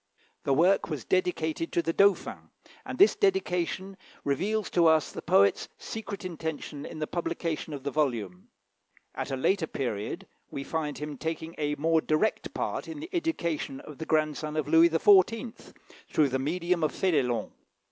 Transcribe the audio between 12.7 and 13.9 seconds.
in the education